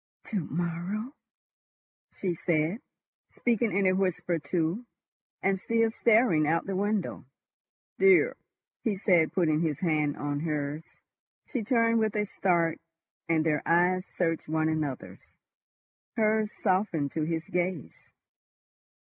[0.29, 1.13] "To morrow,"
[2.11, 2.79] she said,
[3.33, 4.87] speaking in a whisper too,
[5.43, 7.23] and still staring out of the window.
[7.99, 8.35] "Dear!"
[8.83, 10.83] he said, putting his hand on hers.
[11.45, 12.79] She turned with a start,
[13.29, 15.21] and their eyes searched one another's.
[16.17, 18.09] Hers softened to his gaze.